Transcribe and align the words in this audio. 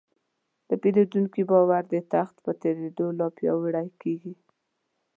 د 0.69 0.71
پیرودونکي 0.81 1.41
باور 1.51 1.83
د 1.91 1.93
وخت 2.13 2.35
په 2.45 2.51
تېرېدو 2.61 3.05
لا 3.19 3.27
پیاوړی 3.37 3.87
کېږي. 4.01 4.33